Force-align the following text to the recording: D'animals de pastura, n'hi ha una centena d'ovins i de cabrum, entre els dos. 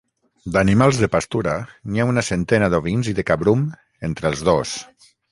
D'animals 0.53 0.99
de 1.01 1.09
pastura, 1.15 1.51
n'hi 1.91 2.01
ha 2.03 2.07
una 2.11 2.23
centena 2.29 2.69
d'ovins 2.75 3.09
i 3.11 3.13
de 3.19 3.25
cabrum, 3.27 3.61
entre 4.09 4.29
els 4.31 4.43
dos. 4.49 4.73